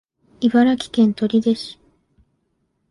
[0.41, 1.79] 茨城県取手市